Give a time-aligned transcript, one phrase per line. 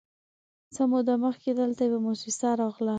[0.73, 2.89] _څه موده مخکې دلته يوه موسسه راغله،